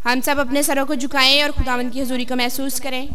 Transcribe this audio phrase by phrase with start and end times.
[0.00, 3.08] हम सब अपने सरों को झुकाएँ और खुदावन की हजूरी को महसूस करें।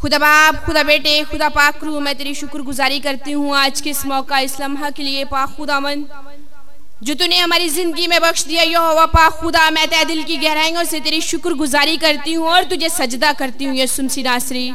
[0.00, 4.04] खुदा बाप, खुदा बेटे, खुदा पाक रू मैं तेरी शुक्रगुजारी करती हूँ आज के इस
[4.06, 6.04] मौका इस लम्हा के लिए, पाक खुदावन।
[7.02, 10.36] जो तूने हमारी ज़िंदगी में बख्श दिया यो हवा पाक खुदा, मैं तय दिल की
[10.36, 14.68] गहराइयों से तेरी शुक्रगुजारी करती हूँ और तुझे सजदा करती हूँ ये सुनसी नासरी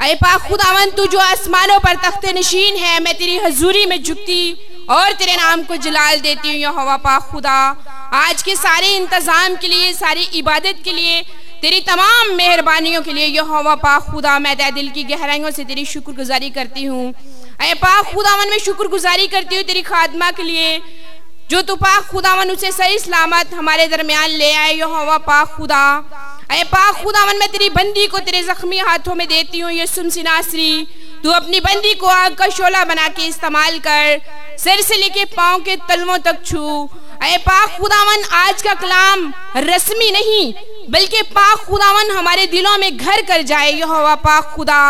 [0.00, 4.52] अरे पाक खुदावन, तू जो आसमानों पर तख्ते नशीन है, मैं तेरी हजूरी में झुकती
[4.90, 7.58] और तेरे नाम को जलाल देती हूँ यो हवा पाक खुदा।
[8.12, 11.20] आज के सारे इंतज़ाम के लिए, सारी इबादत के लिए,
[11.62, 15.64] तेरी तमाम मेहरबानियों के लिए यह हवा पाक खुदा, मैं तय दिल की गहराइयों से
[15.64, 17.12] तेरी शुक्रगुजारी करती हूँ।
[17.60, 20.80] अरे पाक खुदावन में शुक्रगुजारी करती हूँ तेरी खादमा के लिए,
[21.50, 25.84] जो तू पाक खुदावन उसे सही सलामत हमारे दरमियान ले आए यो हवा पाक खुदा।
[26.50, 30.10] अरे पाक खुदावन मैं तेरी बंदी को तेरे जख्मी हाथों में देती हूँ ये सुन
[30.10, 30.86] सिनासरी
[31.24, 34.20] तू अपनी बंदी को आग का शोला बना के इस्तेमाल कर
[34.58, 36.88] सिर से लेके पाओ के तलवों तक छू।
[37.22, 40.52] अरे पाक खुदावन, आज का कलाम रस्मी नहीं,
[40.90, 44.80] बल्कि पाक खुदावन हमारे दिलों में घर कर जाए यह पाक खुदा।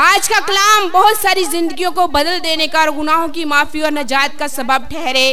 [0.00, 3.90] आज का कलाम बहुत सारी जिंदगियों को बदल देने का और गुनाहों की माफ़ी और
[3.92, 5.24] नजात का सबब ठहरे।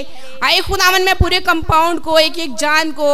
[0.43, 3.07] आए खुदावन, में पूरे कंपाउंड को एक एक जान को,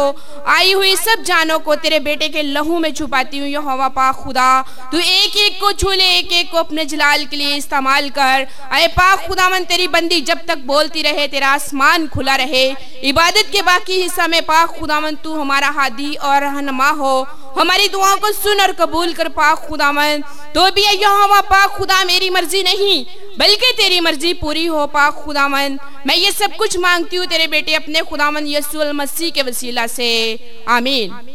[0.46, 4.48] आई हुई सब जानों को तेरे बेटे के लहू में छुपाती हूँ हवा पाक खुदा।
[4.92, 8.46] तू एक एक को छू ले एक एक को अपने जलाल के लिए इस्तेमाल कर।
[8.72, 12.66] आए पाक खुदावन, तेरी बंदी जब तक बोलती रहे, तेरा आसमान खुला रहे।
[13.04, 17.26] इबादत के बाकी हिस्सा में पाक खुदावन, तू हमारा हादी और रहनमा हो।
[17.58, 20.22] हमारी दुआओं को सुन और कबूल कर, पाक खुदा मन
[20.54, 23.04] तो भी यहोवा, पाक खुदा, मेरी मर्ज़ी नहीं,
[23.38, 27.74] बल्कि तेरी मर्ज़ी पूरी हो, पाक खुदावन मैं ये सब कुछ मांगती हूँ तेरे बेटे,
[27.74, 30.10] अपने खुदावन यसुल मसीह के वसीला से।
[30.68, 31.33] आमीन।